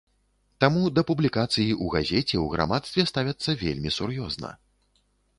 Таму 0.63 0.83
да 0.99 1.01
публікацый 1.09 1.67
у 1.83 1.89
газеце 1.95 2.17
ў 2.19 2.45
грамадстве 2.53 3.05
ставяцца 3.11 3.55
вельмі 3.65 3.93
сур'ёзна. 3.99 4.51